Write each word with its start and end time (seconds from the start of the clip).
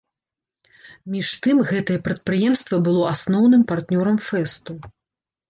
Між 1.15 1.29
тым 1.45 1.57
гэтае 1.71 1.97
прадпрыемства 2.07 2.75
было 2.89 3.03
асноўным 3.13 3.63
партнёрам 3.75 4.17
фэсту. 4.31 4.73